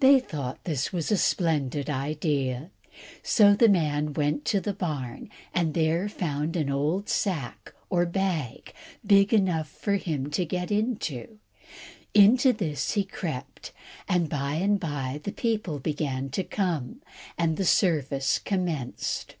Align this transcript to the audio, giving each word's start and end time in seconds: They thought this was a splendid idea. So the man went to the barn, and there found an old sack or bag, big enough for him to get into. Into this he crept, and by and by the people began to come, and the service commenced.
They 0.00 0.18
thought 0.18 0.64
this 0.64 0.94
was 0.94 1.12
a 1.12 1.18
splendid 1.18 1.90
idea. 1.90 2.70
So 3.22 3.52
the 3.52 3.68
man 3.68 4.14
went 4.14 4.46
to 4.46 4.62
the 4.62 4.72
barn, 4.72 5.28
and 5.52 5.74
there 5.74 6.08
found 6.08 6.56
an 6.56 6.70
old 6.70 7.10
sack 7.10 7.74
or 7.90 8.06
bag, 8.06 8.72
big 9.06 9.34
enough 9.34 9.68
for 9.68 9.96
him 9.96 10.30
to 10.30 10.46
get 10.46 10.70
into. 10.70 11.38
Into 12.14 12.54
this 12.54 12.92
he 12.92 13.04
crept, 13.04 13.72
and 14.08 14.30
by 14.30 14.54
and 14.54 14.80
by 14.80 15.20
the 15.22 15.32
people 15.32 15.78
began 15.78 16.30
to 16.30 16.44
come, 16.44 17.02
and 17.36 17.58
the 17.58 17.66
service 17.66 18.38
commenced. 18.38 19.36